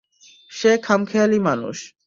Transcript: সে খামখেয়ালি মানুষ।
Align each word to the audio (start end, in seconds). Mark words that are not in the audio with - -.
সে 0.51 0.71
খামখেয়ালি 0.83 1.39
মানুষ। 1.39 1.77